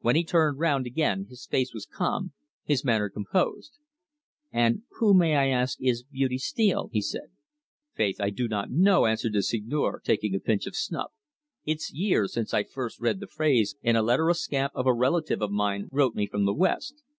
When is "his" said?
1.30-1.46, 2.62-2.84